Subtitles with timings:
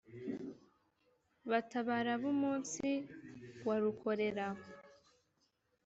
[1.49, 2.87] batabara b’umunsi
[3.67, 4.47] wa rukorera